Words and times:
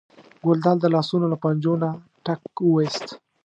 ګلداد 0.45 0.77
د 0.81 0.85
لاسونو 0.95 1.25
له 1.33 1.37
پنجو 1.43 1.73
نه 1.81 1.89
ټک 2.25 2.41
وویست. 2.67 3.05